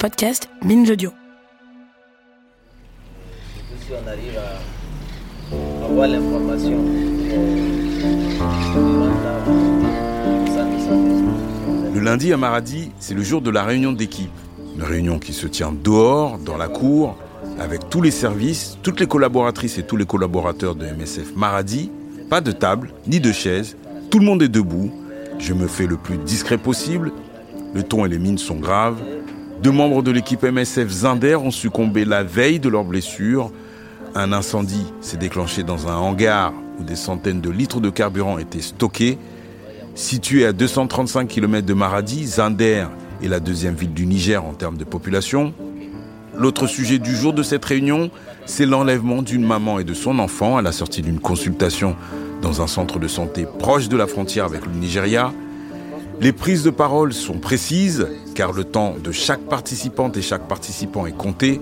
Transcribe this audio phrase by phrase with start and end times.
[0.00, 1.10] podcast Binge Audio.
[3.82, 6.78] Si on arrive à avoir l'information,
[11.92, 14.30] Le lundi à Maradi, c'est le jour de la réunion d'équipe.
[14.74, 17.18] Une réunion qui se tient dehors, dans la cour,
[17.58, 21.90] avec tous les services, toutes les collaboratrices et tous les collaborateurs de MSF Maradi.
[22.30, 23.76] Pas de table, ni de chaise,
[24.10, 24.90] tout le monde est debout.
[25.38, 27.12] Je me fais le plus discret possible.
[27.74, 28.96] Le ton et les mines sont graves.
[29.62, 33.52] Deux membres de l'équipe MSF Zinder ont succombé la veille de leurs blessures.
[34.14, 38.62] Un incendie s'est déclenché dans un hangar où des centaines de litres de carburant étaient
[38.62, 39.18] stockés.
[39.94, 42.86] Situé à 235 km de Maradi, Zinder
[43.22, 45.52] est la deuxième ville du Niger en termes de population.
[46.34, 48.10] L'autre sujet du jour de cette réunion,
[48.46, 51.96] c'est l'enlèvement d'une maman et de son enfant à la sortie d'une consultation
[52.40, 55.34] dans un centre de santé proche de la frontière avec le Nigeria.
[56.22, 58.06] Les prises de parole sont précises,
[58.40, 61.60] car le temps de chaque participante et chaque participant est compté.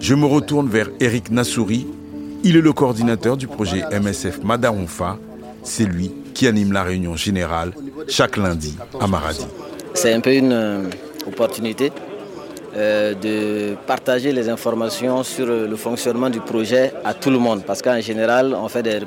[0.00, 1.86] Je me retourne vers Eric Nassouri.
[2.42, 5.18] Il est le coordinateur du projet MSF Madaronfa.
[5.62, 7.72] C'est lui qui anime la réunion générale
[8.08, 9.46] chaque lundi à Maradi.
[9.92, 10.84] C'est un peu une euh,
[11.26, 11.92] opportunité
[12.74, 17.62] euh, de partager les informations sur le fonctionnement du projet à tout le monde.
[17.66, 19.00] Parce qu'en général, on fait des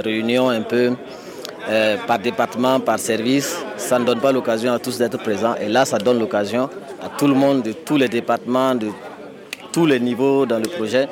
[0.00, 0.94] réunions un peu
[1.68, 3.56] euh, par département, par service.
[3.76, 5.54] Ça ne donne pas l'occasion à tous d'être présents.
[5.60, 6.70] Et là, ça donne l'occasion
[7.02, 8.88] à tout le monde, de tous les départements, de
[9.72, 11.08] tous les niveaux dans le projet,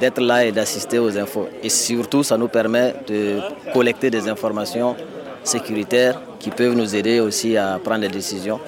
[0.00, 1.48] d'être là et d'assister aux infos.
[1.62, 3.40] Et surtout, ça nous permet de
[3.72, 4.94] collecter des informations
[5.42, 8.60] sécuritaires qui peuvent nous aider aussi à prendre des décisions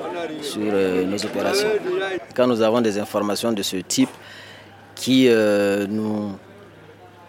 [0.43, 1.69] sur euh, nos opérations.
[2.35, 4.11] Quand nous avons des informations de ce type
[4.95, 6.33] qui euh, nous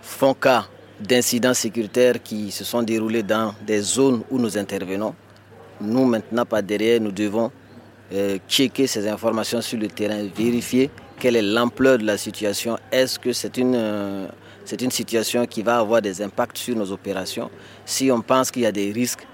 [0.01, 0.65] font cas
[1.01, 5.13] d'incidents sécuritaires qui se sont déroulés dans des zones où nous intervenons,
[5.79, 7.51] nous maintenant par derrière, nous devons
[8.13, 12.77] euh, checker ces informations sur le terrain, vérifier quelle est l'ampleur de la situation.
[12.91, 14.27] Est-ce que c'est une, euh,
[14.65, 17.49] c'est une situation qui va avoir des impacts sur nos opérations?
[17.85, 19.25] Si on pense qu'il y a des risques,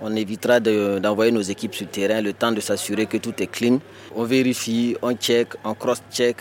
[0.00, 3.34] on évitera de- d'envoyer nos équipes sur le terrain, le temps de s'assurer que tout
[3.40, 3.78] est clean.
[4.16, 6.36] On vérifie, on check, on cross-check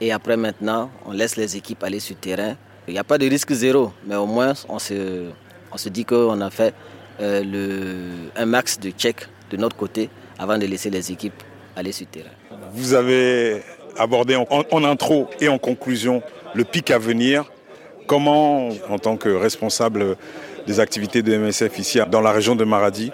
[0.00, 2.56] et après maintenant, on laisse les équipes aller sur le terrain.
[2.90, 6.50] Il n'y a pas de risque zéro, mais au moins on se, dit qu'on a
[6.50, 6.74] fait
[7.20, 11.40] euh, un max de check de notre côté avant de laisser les équipes
[11.76, 12.34] aller sur le terrain.
[12.72, 13.62] Vous avez
[13.96, 16.20] abordé en, intro et en conclusion
[16.52, 17.44] le pic à venir.
[18.08, 20.16] Comment, en tant que responsable
[20.66, 23.12] des activités de MSF ici dans la région de Maradi,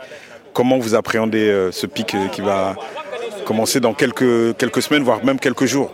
[0.55, 2.77] comment vous appréhendez euh, ce pic euh, qui va
[3.45, 5.93] commencer dans quelques semaines, voire même quelques jours?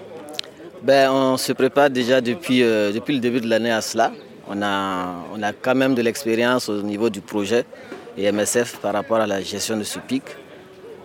[0.82, 4.10] Ben, on se prépare déjà depuis, euh, depuis le début de l'année à cela.
[4.48, 7.65] On a, on a quand même de l'expérience au niveau du projet
[8.19, 10.25] et MSF par rapport à la gestion de ce pic.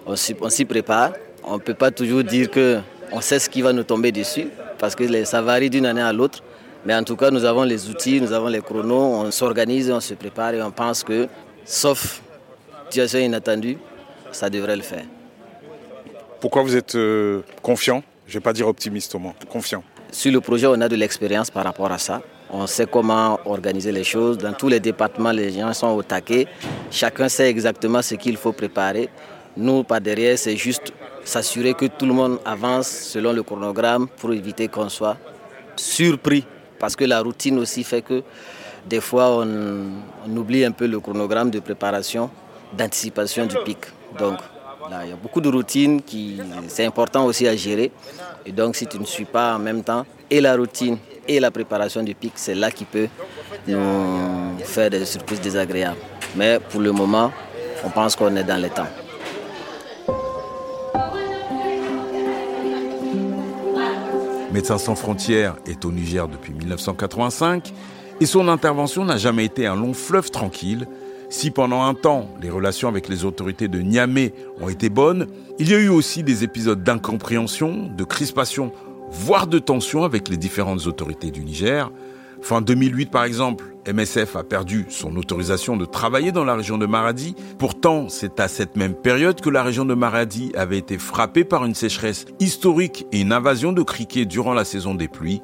[0.08, 1.12] On s'y on s'y prépare.
[1.44, 4.48] On ne peut pas toujours dire qu'on sait ce qui va nous tomber dessus
[4.80, 6.42] parce que ça varie d'une année à l'autre.
[6.84, 10.00] Mais en tout cas, nous avons les outils, nous avons les chronos, on s'organise, on
[10.00, 11.28] se prépare et on pense que,
[11.66, 12.24] sauf
[12.90, 13.78] situation inattendue,
[14.32, 15.06] ça devrait le faire.
[16.40, 19.84] Pourquoi vous êtes euh, confiant Je ne vais pas dire optimiste au moins, confiant.
[20.12, 22.22] Sur le projet, on a de l'expérience par rapport à ça.
[22.50, 24.38] On sait comment organiser les choses.
[24.38, 26.48] Dans tous les départements, les gens sont au taquet.
[26.92, 29.10] Chacun sait exactement ce qu'il faut préparer.
[29.56, 30.92] Nous, par derrière, c'est juste
[31.24, 35.18] s'assurer que tout le monde avance selon le chronogramme pour éviter qu'on soit
[35.78, 36.46] surpris.
[36.80, 38.24] Parce que la routine aussi fait que
[38.86, 39.86] des fois, on,
[40.26, 42.30] on oublie un peu le chronogramme de préparation,
[42.78, 43.80] d'anticipation du pic.
[44.20, 44.38] Donc,
[45.04, 47.92] Il y a beaucoup de routines qui c'est important aussi à gérer.
[48.46, 51.52] Et donc, si tu ne suis pas en même temps et la routine et la
[51.52, 53.08] préparation du pic, c'est là qui peut
[53.68, 55.98] nous faire des surprises désagréables.
[56.36, 57.32] Mais pour le moment,
[57.84, 58.88] on pense qu'on est dans les temps.
[64.52, 67.74] Médecins sans frontières est au Niger depuis 1985
[68.20, 70.88] et son intervention n'a jamais été un long fleuve tranquille.
[71.30, 75.28] Si pendant un temps, les relations avec les autorités de Niamey ont été bonnes,
[75.60, 78.72] il y a eu aussi des épisodes d'incompréhension, de crispation,
[79.12, 81.92] voire de tension avec les différentes autorités du Niger.
[82.42, 86.86] Fin 2008, par exemple, MSF a perdu son autorisation de travailler dans la région de
[86.86, 87.36] Maradi.
[87.58, 91.66] Pourtant, c'est à cette même période que la région de Maradi avait été frappée par
[91.66, 95.42] une sécheresse historique et une invasion de criquets durant la saison des pluies.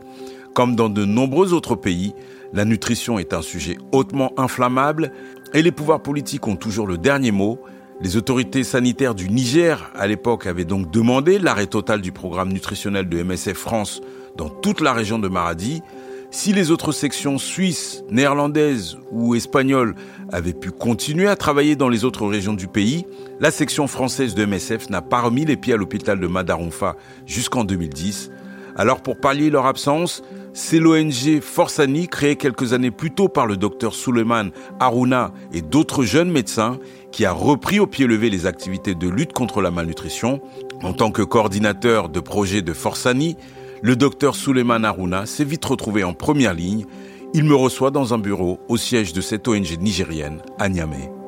[0.54, 2.14] Comme dans de nombreux autres pays,
[2.54, 5.12] la nutrition est un sujet hautement inflammable
[5.54, 7.60] et les pouvoirs politiques ont toujours le dernier mot.
[8.00, 13.10] Les autorités sanitaires du Niger, à l'époque, avaient donc demandé l'arrêt total du programme nutritionnel
[13.10, 14.02] de MSF France
[14.38, 15.82] dans toute la région de Maradi.
[16.30, 19.96] Si les autres sections suisses, néerlandaises ou espagnoles
[20.32, 23.06] avaient pu continuer à travailler dans les autres régions du pays,
[23.40, 27.64] la section française de MSF n'a pas remis les pieds à l'hôpital de Madarumfa jusqu'en
[27.64, 28.32] 2010.
[28.76, 30.24] Alors pour pallier leur absence,
[30.54, 36.04] c'est l'ONG Forsani, créée quelques années plus tôt par le docteur Suleiman Aruna et d'autres
[36.04, 36.80] jeunes médecins,
[37.12, 40.42] qui a repris au pied levé les activités de lutte contre la malnutrition.
[40.84, 43.36] En tant que coordinateur de projet de Forsani,
[43.82, 46.86] le docteur Suleiman Aruna s'est vite retrouvé en première ligne.
[47.34, 51.23] Il me reçoit dans un bureau au siège de cette ONG nigérienne à Niamey.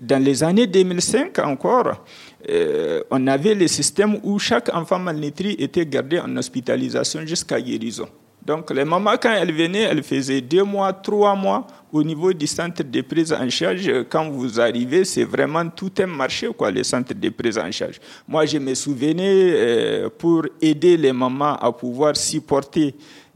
[0.00, 2.04] Dans les années 2005 encore,
[2.50, 8.06] euh, on avait le système où chaque enfant malnutri était gardé en hospitalisation jusqu'à guérison.
[8.44, 12.46] Donc les mamans, quand elles venaient, elles faisaient deux mois, trois mois au niveau du
[12.46, 13.90] centre de prise en charge.
[14.10, 17.98] Quand vous arrivez, c'est vraiment tout un marché, quoi, le centre de prise en charge.
[18.28, 22.94] Moi, je me souvenais, euh, pour aider les mamans à pouvoir supporter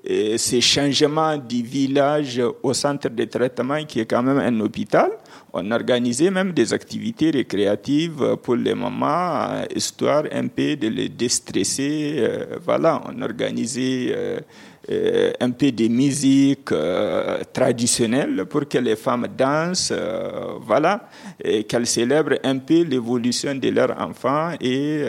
[0.08, 5.10] euh, ces changements du village au centre de traitement, qui est quand même un hôpital,
[5.52, 12.16] on organisait même des activités récréatives pour les mamans, histoire un peu de les déstresser.
[12.18, 14.14] Euh, voilà, on organisait
[14.90, 21.08] euh, un peu de musique euh, traditionnelle pour que les femmes dansent, euh, voilà,
[21.44, 25.04] et qu'elles célèbrent un peu l'évolution de leurs enfants et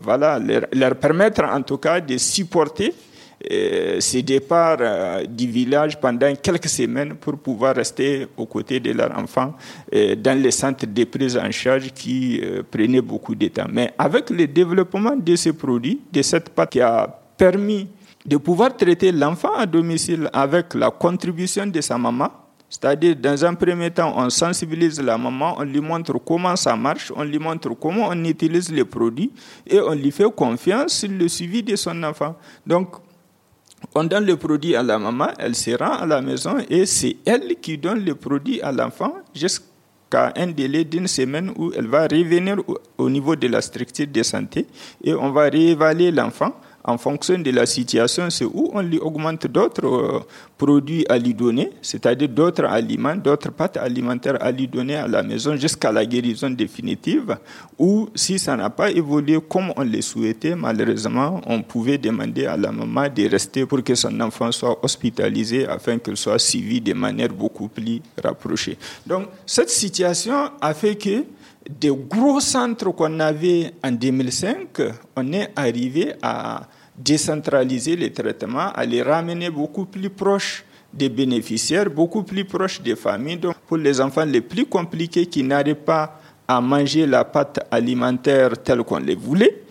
[0.00, 2.94] voilà, leur, permettre en tout cas de supporter
[3.48, 9.54] ces départs du village pendant quelques semaines pour pouvoir rester aux côtés de leurs enfants
[9.92, 12.40] dans les centres de prise en charge qui
[12.70, 13.68] prenaient beaucoup de temps.
[13.72, 17.06] Mais avec le développement de ces produits, de cette pâte qui a
[17.36, 17.88] permis
[18.26, 22.30] de pouvoir traiter l'enfant à domicile avec la contribution de sa maman.
[22.68, 27.10] C'est-à-dire, dans un premier temps, on sensibilise la maman, on lui montre comment ça marche,
[27.16, 29.32] on lui montre comment on utilise les produits
[29.66, 32.36] et on lui fait confiance sur le suivi de son enfant.
[32.64, 32.90] Donc,
[33.94, 37.16] on donne le produit à la maman, elle se rend à la maison et c'est
[37.24, 42.02] elle qui donne le produit à l'enfant jusqu'à un délai d'une semaine où elle va
[42.02, 42.56] revenir
[42.98, 44.66] au niveau de la structure de santé
[45.02, 46.54] et on va réévaluer l'enfant
[46.84, 50.20] en fonction de la situation, c'est où on lui augmente d'autres euh,
[50.56, 55.22] produits à lui donner, c'est-à-dire d'autres aliments, d'autres pâtes alimentaires à lui donner à la
[55.22, 57.36] maison jusqu'à la guérison définitive,
[57.78, 62.56] ou si ça n'a pas évolué comme on le souhaitait, malheureusement, on pouvait demander à
[62.56, 66.94] la maman de rester pour que son enfant soit hospitalisé afin qu'il soit suivi de
[66.94, 68.78] manière beaucoup plus rapprochée.
[69.06, 71.24] Donc, cette situation a fait que
[71.68, 74.80] des gros centres qu'on avait en 2005,
[75.16, 76.62] on est arrivé à
[76.96, 82.96] décentraliser les traitements, à les ramener beaucoup plus proches des bénéficiaires, beaucoup plus proches des
[82.96, 83.36] familles.
[83.38, 88.58] Donc, pour les enfants les plus compliqués qui n'arrivent pas à manger la pâte alimentaire
[88.62, 89.62] telle qu'on les voulait,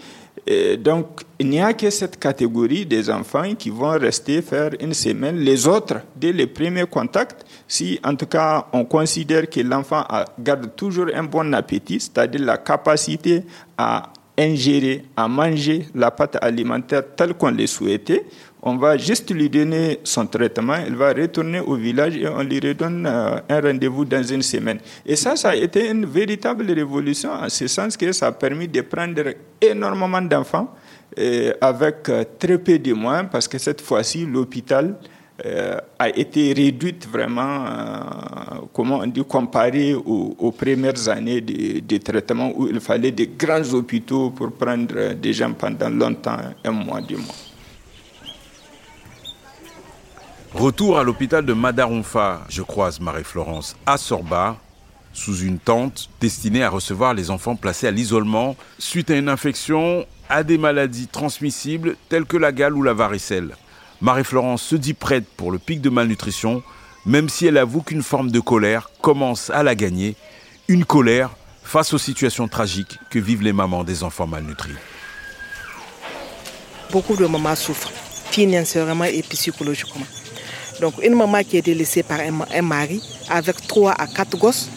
[0.77, 5.37] donc, il n'y a que cette catégorie des enfants qui vont rester faire une semaine.
[5.37, 10.03] Les autres, dès les premiers contacts, si en tout cas on considère que l'enfant
[10.39, 13.43] garde toujours un bon appétit, c'est-à-dire la capacité
[13.77, 18.25] à ingérer, à manger la pâte alimentaire telle qu'on le souhaitait,
[18.61, 22.59] on va juste lui donner son traitement, il va retourner au village et on lui
[22.59, 24.79] redonne euh, un rendez-vous dans une semaine.
[25.05, 28.67] Et ça, ça a été une véritable révolution en ce sens que ça a permis
[28.67, 29.21] de prendre
[29.61, 30.73] énormément d'enfants
[31.17, 34.95] euh, avec euh, très peu de moyens parce que cette fois-ci, l'hôpital
[35.99, 37.65] a été réduite vraiment,
[38.73, 43.73] comment on dit, comparé aux, premières années de, de, traitement où il fallait des grands
[43.73, 47.35] hôpitaux pour prendre des gens pendant longtemps, un mois, deux mois.
[50.53, 54.57] Retour à l'hôpital de Madarumfa, je croise Marie-Florence à Sorba,
[55.13, 60.07] sous une tente destinée à recevoir les enfants placés à l'isolement suite à une infection
[60.27, 63.55] à des maladies transmissibles telles que la gale ou la varicelle.
[64.01, 66.63] Marie-Florence se dit prête pour le pic de malnutrition,
[67.05, 70.15] même si elle avoue qu'une forme de colère commence à la gagner,
[70.69, 71.31] une colère
[71.63, 74.71] face aux situations tragiques que vivent les mamans des enfants malnutris.
[76.91, 77.91] Beaucoup de mamans souffrent
[78.31, 80.05] financièrement et psychologiquement.
[80.79, 84.69] Donc une maman qui est délaissée par un, mari avec trois à quatre gosses,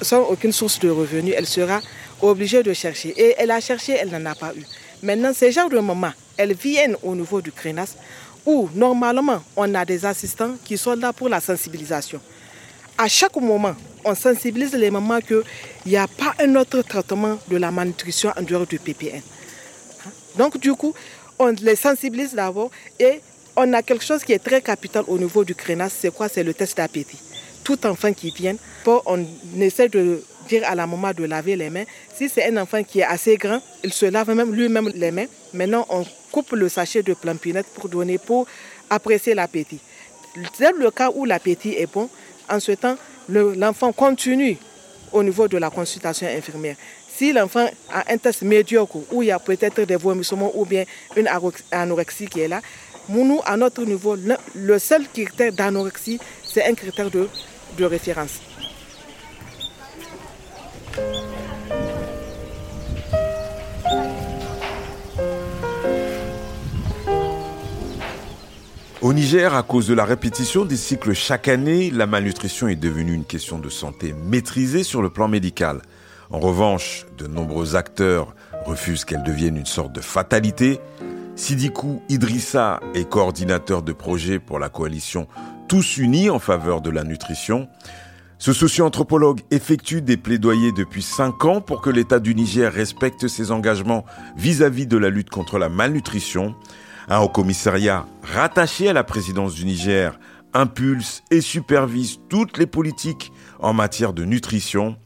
[0.00, 1.80] sans aucune source de revenus, elle sera
[2.22, 3.08] obligée de chercher.
[3.16, 4.64] Et elle a cherché, elle n'en a pas eu.
[5.02, 7.96] Maintenant, ces genres de mamans, elles viennent au niveau du CRENAS
[8.46, 12.20] où normalement on a des assistants qui sont là pour la sensibilisation.
[12.98, 15.42] À chaque moment, on sensibilise les mamans qu'il
[15.86, 19.22] n'y a pas un autre traitement de la malnutrition en dehors du PPN.
[20.36, 20.94] Donc du coup,
[21.38, 23.20] on les sensibilise d'abord et
[23.56, 26.28] on a quelque chose qui est très capital au niveau du CRENAS, c'est quoi?
[26.28, 27.18] C'est le test d'appétit.
[27.64, 28.56] Tout enfant qui vient,
[28.86, 29.24] on
[29.58, 31.84] essaie de dire à la maman de laver les mains.
[32.14, 35.26] Si c'est un enfant qui est assez grand, il se lave même lui-même les mains.
[35.52, 38.46] Maintenant, on coupe le sachet de plampinette pour donner, pour
[38.88, 39.80] apprécier l'appétit.
[40.58, 42.08] Dans le cas où l'appétit est bon,
[42.48, 42.96] en ce temps,
[43.28, 44.56] l'enfant continue
[45.12, 46.76] au niveau de la consultation infirmière.
[47.08, 50.84] Si l'enfant a un test médiocre où il y a peut-être des vomissements ou bien
[51.16, 51.28] une
[51.70, 52.60] anorexie qui est là,
[53.08, 54.16] nous, à notre niveau,
[54.54, 57.28] le seul critère d'anorexie, c'est un critère de,
[57.76, 58.40] de référence.
[69.02, 73.14] Au Niger, à cause de la répétition des cycles chaque année, la malnutrition est devenue
[73.14, 75.80] une question de santé maîtrisée sur le plan médical.
[76.28, 78.34] En revanche, de nombreux acteurs
[78.66, 80.80] refusent qu'elle devienne une sorte de fatalité.
[81.34, 85.26] Sidikou Idrissa est coordinateur de projet pour la coalition
[85.66, 87.68] Tous Unis en faveur de la nutrition.
[88.36, 93.50] Ce socio-anthropologue effectue des plaidoyers depuis cinq ans pour que l'État du Niger respecte ses
[93.50, 94.04] engagements
[94.36, 96.54] vis-à-vis -vis de la lutte contre la malnutrition.
[97.12, 100.16] Un haut commissariat rattaché à la présidence du Niger
[100.54, 104.96] impulse et supervise toutes les politiques en matière de nutrition.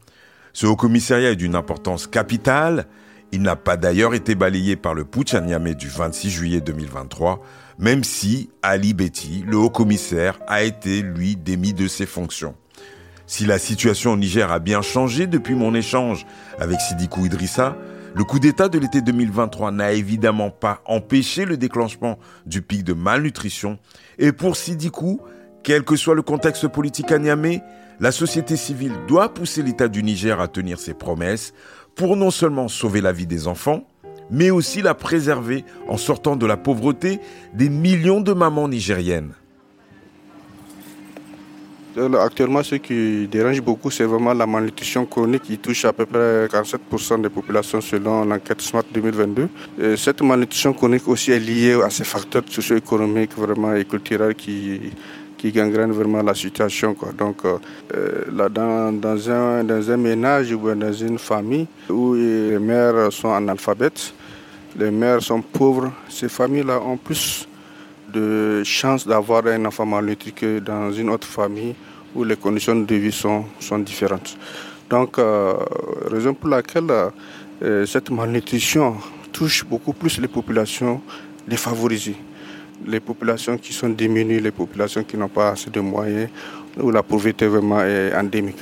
[0.53, 2.85] Ce haut commissariat est d'une importance capitale.
[3.31, 7.41] Il n'a pas d'ailleurs été balayé par le putsch à Niamey du 26 juillet 2023,
[7.79, 12.53] même si Ali Betty, le haut commissaire, a été, lui, démis de ses fonctions.
[13.25, 16.27] Si la situation au Niger a bien changé depuis mon échange
[16.59, 17.75] avec Sidikou Idrissa,
[18.15, 22.93] le coup d'État de l'été 2023 n'a évidemment pas empêché le déclenchement du pic de
[22.93, 23.77] malnutrition.
[24.17, 25.19] Et pour Sidikou,
[25.63, 27.61] quel que soit le contexte politique à Niamey,
[27.99, 31.53] la société civile doit pousser l'État du Niger à tenir ses promesses
[31.93, 33.83] pour non seulement sauver la vie des enfants,
[34.31, 37.19] mais aussi la préserver en sortant de la pauvreté
[37.53, 39.33] des millions de mamans nigériennes.
[41.97, 46.47] Actuellement, ce qui dérange beaucoup, c'est vraiment la malnutrition chronique qui touche à peu près
[46.47, 49.47] 47% des populations selon l'enquête SMART 2022.
[49.95, 54.91] cette malnutrition chronique aussi est liée à ces facteurs socio-économiques vraiment et culturels qui,
[55.37, 56.95] qui gangrènent vraiment la situation.
[57.17, 62.59] Donc, euh, là, dans, dans, un, dans un ménage ou dans une famille où les
[62.59, 64.13] mères sont analphabètes,
[64.77, 67.47] les mères sont pauvres, ces familles-là ont plus
[68.13, 71.75] de chances d'avoir un enfant malnutri que dans une autre famille
[72.15, 74.37] où les conditions de vie sont, sont différentes.
[74.89, 75.53] Donc, euh,
[76.09, 76.87] raison pour laquelle
[77.61, 78.95] euh, cette malnutrition
[79.31, 81.01] touche beaucoup plus les populations
[81.47, 82.15] défavorisées,
[82.85, 86.29] les populations qui sont diminuées, les populations qui n'ont pas assez de moyens,
[86.77, 88.59] où la pauvreté vraiment est endémique.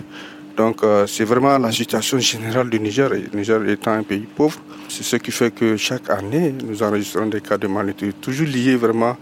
[0.55, 4.59] Donc euh, c'est vraiment la situation générale du Niger, le Niger étant un pays pauvre.
[4.87, 8.75] C'est ce qui fait que chaque année, nous enregistrons des cas de malnutrition, toujours liés
[8.75, 9.17] vraiment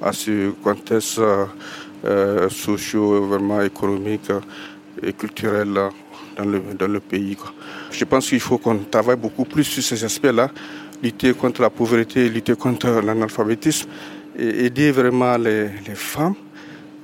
[0.00, 1.20] à ce contexte
[2.04, 4.30] euh, socio, vraiment économique
[5.02, 5.74] et culturel
[6.36, 7.36] dans le, dans le pays.
[7.90, 10.50] Je pense qu'il faut qu'on travaille beaucoup plus sur ces aspects-là,
[11.02, 13.88] lutter contre la pauvreté, lutter contre l'analphabétisme
[14.38, 16.34] et aider vraiment les, les femmes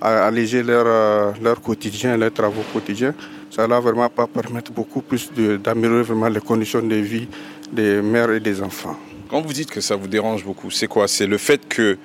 [0.01, 3.15] à alléger leur, euh, leur quotidien, leurs travaux quotidiens
[3.55, 5.31] ça va vraiment pas permettre beaucoup plus
[5.63, 7.29] d'améliorer vraiment les conditions de vie
[7.71, 8.97] des mères et des enfants.
[9.29, 11.07] Quand vous dites que ça vous dérange beaucoup, c'est quoi?
[11.07, 11.99] C'est le fait que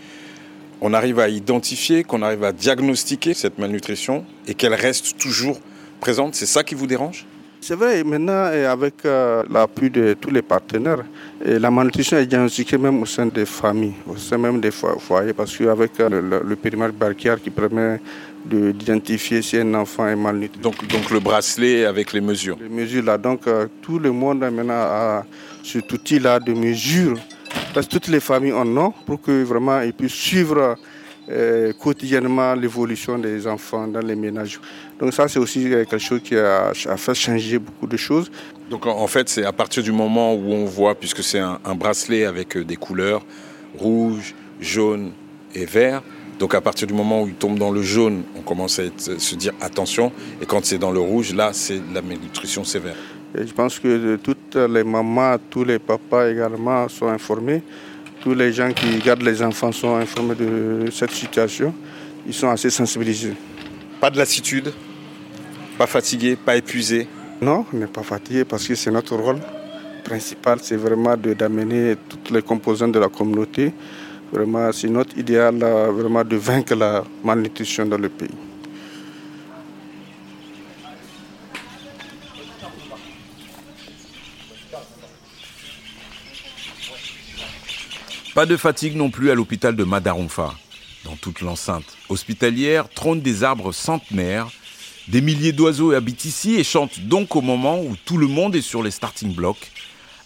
[0.81, 5.59] on arrive à identifier, qu'on arrive à diagnostiquer cette malnutrition et qu'elle reste toujours
[6.01, 6.35] présente?
[6.35, 7.25] C'est ça qui vous dérange?
[7.59, 11.03] C'est vrai, maintenant, avec euh, l'appui de tous les partenaires,
[11.43, 15.57] la malnutrition est diagnostiquée même au sein des familles, au sein même des foyers, parce
[15.57, 17.99] qu'avec euh, le, le, périmètre barrière qui permet
[18.45, 20.59] d'identifier si un enfant est malnutri.
[20.61, 23.17] Donc, donc le bracelet avec les mesures Les mesures là.
[23.17, 25.25] Donc euh, tout le monde maintenant a
[25.63, 27.17] cet outil-là de mesure.
[27.73, 30.75] Parce que toutes les familles en ont pour que vraiment ils puissent suivre
[31.29, 34.59] euh, quotidiennement l'évolution des enfants dans les ménages.
[34.99, 38.31] Donc ça c'est aussi euh, quelque chose qui a, fait changer beaucoup de choses.
[38.69, 41.75] Donc en fait c'est à partir du moment où on voit, puisque c'est un, un
[41.75, 43.23] bracelet avec des couleurs
[43.77, 45.11] rouge, jaune
[45.53, 46.01] et vert,
[46.39, 49.35] donc à partir du moment où il tombe dans le jaune, on commence à se
[49.35, 50.11] dire attention.
[50.41, 52.95] Et quand c'est dans le rouge, là, c'est la malnutrition sévère.
[53.35, 57.63] je pense que toutes les mamans, tous les papas également sont informés.
[58.21, 61.73] Tous les gens qui gardent les enfants sont informés de cette situation.
[62.27, 63.33] Ils sont assez sensibilisés.
[63.99, 64.73] Pas de lassitude,
[65.77, 67.07] pas fatigué, pas épuisé
[67.41, 69.39] Non, on n'est pas fatigué parce que c'est notre rôle
[70.03, 73.73] principal, c'est vraiment d'amener toutes les composantes de la communauté
[74.37, 78.29] Vraiment, c'est notre idéal de vaincre la malnutrition dans le pays.
[88.35, 90.53] Pas de fatigue non plus à l'hôpital de Madarumfa.
[91.03, 94.49] Dans toute l'enceinte hospitalière trônent des arbres centenaires.
[95.07, 98.61] Des milliers d'oiseaux habitent ici et chantent donc au moment où tout le monde est
[98.61, 99.71] sur les starting blocks.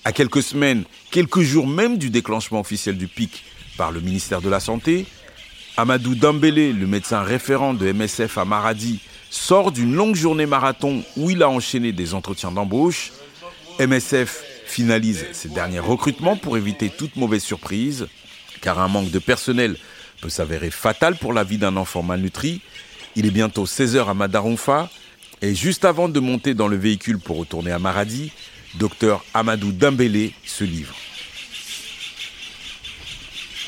[0.04, 3.46] À quelques semaines, quelques jours même du déclenchement officiel du pic
[3.78, 5.06] par le ministère de la Santé,
[5.78, 9.00] Amadou Dambélé, le médecin référent de MSF à Maradi,
[9.30, 13.12] sort d'une longue journée marathon où il a enchaîné des entretiens d'embauche.
[13.80, 18.08] MSF finalise ses derniers recrutements pour éviter toute mauvaise surprise,
[18.62, 19.78] car un manque de personnel
[20.22, 22.62] peut s'avérer fatal pour la vie d'un enfant malnutri.
[23.16, 24.90] Il est bientôt 16h à Madarumfa,
[25.42, 28.32] et juste avant de monter dans le véhicule pour retourner à Maradi,
[28.76, 30.94] docteur Amadou Dambélé se livre.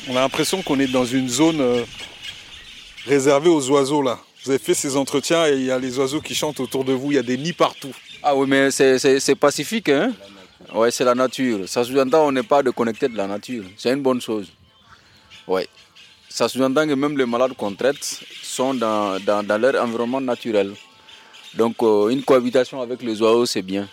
[0.08, 1.82] On a l'impression qu'on est dans une zone euh,
[3.06, 4.18] réservée aux oiseaux là.
[4.44, 6.92] Vous avez fait ces entretiens et il y a les oiseaux qui chantent autour de
[6.92, 7.94] vous, il y a des nids partout.
[8.22, 10.12] Ah oui, mais c'est pacifique, hein
[10.74, 11.66] Oui, c'est la nature.
[11.66, 13.64] Ça sous-entend qu'on n'est pas déconnecté de la nature.
[13.78, 14.52] C'est une bonne chose.
[16.28, 20.72] Ça sous-entend que même les malades qu'on traite sont dans, dans, leur environnement naturel.
[21.54, 23.88] Donc euh, une cohabitation avec les oiseaux, c'est bien.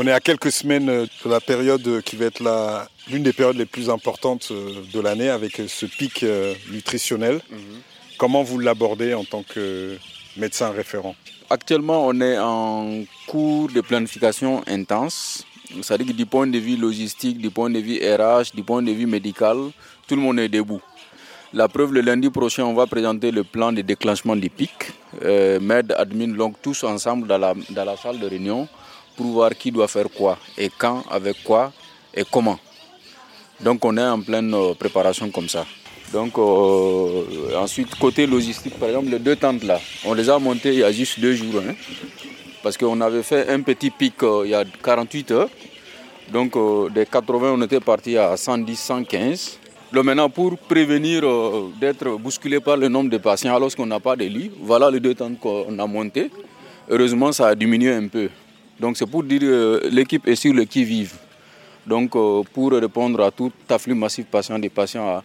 [0.00, 3.56] On est à quelques semaines euh, de la période qui va être l'une des périodes
[3.56, 6.24] les plus importantes euh, de l'année avec ce pic
[6.70, 7.40] nutritionnel.
[7.50, 7.58] Mhm.
[8.16, 9.98] Comment vous l'abordez en tant que
[10.36, 11.16] médecin référent?
[11.50, 15.44] Actuellement, on est en cours de planification intense.
[15.82, 18.92] C'est-à-dire que du point de vue logistique, du point de vue RH, du point de
[18.92, 19.56] vue médical,
[20.06, 20.80] tout le monde est debout.
[21.52, 24.92] La preuve, le lundi prochain, on va présenter le plan de déclenchement des pics.
[25.24, 28.68] Euh, MED, admin, donc tous ensemble dans la, dans la salle de réunion
[29.18, 31.72] pour voir qui doit faire quoi et quand, avec quoi
[32.14, 32.58] et comment.
[33.60, 35.66] Donc on est en pleine euh, préparation comme ça.
[36.12, 40.72] Donc euh, ensuite, côté logistique, par exemple, les deux tentes là, on les a montées
[40.72, 41.60] il y a juste deux jours.
[41.68, 41.74] Hein.
[42.62, 45.50] parce qu'on avait fait un petit pic euh, il y a 48 heures.
[46.32, 46.52] Donc
[46.92, 49.58] des 80, on était parti à 110, 115.
[49.92, 51.22] Donc maintenant, pour prévenir
[51.80, 55.00] d'être bousculé par le nombre de patients alors qu'on n'a pas de lit, voilà les
[55.00, 56.30] deux tentes qu'on a montées.
[56.90, 58.28] Heureusement, ça a diminué un peu.
[58.80, 61.14] Donc c'est pour dire que l'équipe est sur le qui-vive.
[61.86, 62.10] Donc
[62.52, 65.24] pour répondre à tout afflux massif patient des patients à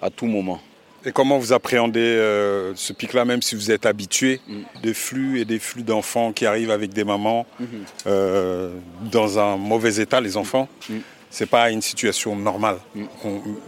[0.00, 0.60] à tout moment.
[1.06, 4.62] Et comment vous appréhendez euh, ce pic-là, même si vous êtes habitué mm.
[4.82, 7.66] des flux et des flux d'enfants qui arrivent avec des mamans mm-hmm.
[8.06, 8.74] euh,
[9.12, 10.66] dans un mauvais état, les enfants?
[10.88, 10.94] Mm.
[11.30, 12.78] C'est pas une situation normale.
[12.94, 13.04] Mm.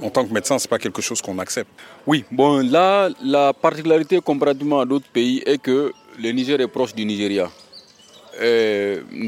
[0.03, 1.70] en tant que médecin, c'est pas quelque chose qu'on accepte.
[2.07, 6.94] Oui, bon, là, la particularité comparativement à d'autres pays est que le Niger est proche
[6.94, 7.51] du Nigeria.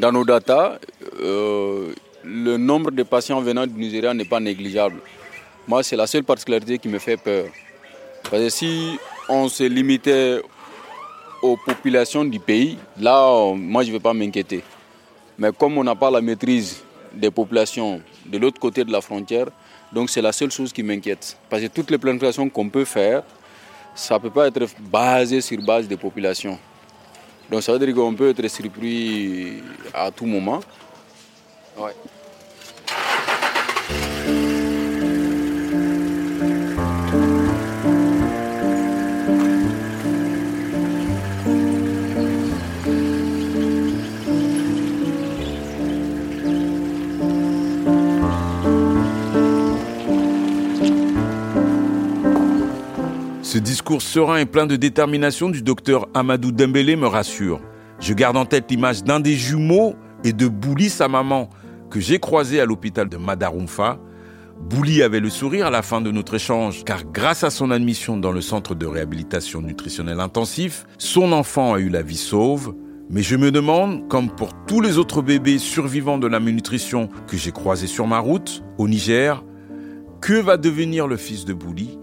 [0.00, 0.78] Dans nos datas,
[1.20, 1.92] euh,
[2.24, 5.00] le nombre de patients venant du Nigeria n'est pas négligeable.
[5.66, 7.46] Moi, c'est la seule particularité qui me fait peur.
[8.30, 10.40] Parce que si on se limitait
[11.42, 14.62] aux populations du pays, là, moi, je ne vais pas m'inquiéter.
[15.38, 19.46] Mais comme on n'a pas la maîtrise des populations de l'autre côté de la frontière,
[19.92, 21.36] donc c'est la seule chose qui m'inquiète.
[21.48, 23.22] Parce que toutes les planifications qu'on peut faire,
[23.94, 26.58] ça ne peut pas être basé sur base des populations.
[27.50, 29.62] Donc ça veut dire qu'on peut être surpris
[29.94, 30.60] à tout moment.
[53.58, 57.60] Ce discours serein et plein de détermination du docteur Amadou Dembélé me rassure.
[57.98, 61.50] Je garde en tête l'image d'un des jumeaux et de Bouli, sa maman,
[61.90, 63.98] que j'ai croisé à l'hôpital de Madarumfa.
[64.60, 68.16] Bouli avait le sourire à la fin de notre échange, car grâce à son admission
[68.16, 72.76] dans le centre de réhabilitation nutritionnelle intensif, son enfant a eu la vie sauve.
[73.10, 77.36] Mais je me demande, comme pour tous les autres bébés survivants de la malnutrition que
[77.36, 79.42] j'ai croisés sur ma route, au Niger,
[80.20, 81.98] que va devenir le fils de Bouli?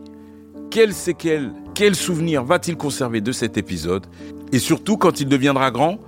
[0.75, 4.07] Quelles séquelles, quels souvenirs va-t-il conserver de cet épisode
[4.51, 5.99] Et surtout, quand il deviendra grand,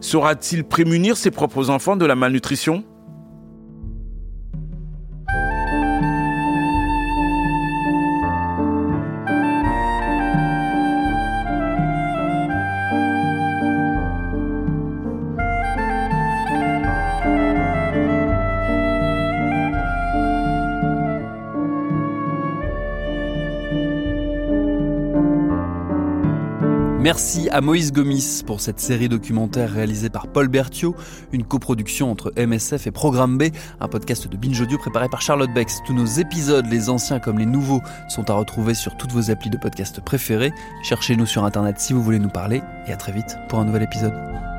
[0.00, 2.82] saura-t-il prémunir ses propres enfants de la malnutrition?
[27.50, 30.94] À Moïse Gomis pour cette série documentaire réalisée par Paul Berthiaud,
[31.32, 33.44] une coproduction entre MSF et Programme B,
[33.80, 35.78] un podcast de Binge Audio préparé par Charlotte Bex.
[35.86, 39.50] Tous nos épisodes, les anciens comme les nouveaux, sont à retrouver sur toutes vos applis
[39.50, 40.52] de podcast préférés.
[40.82, 43.82] Cherchez-nous sur internet si vous voulez nous parler et à très vite pour un nouvel
[43.82, 44.57] épisode.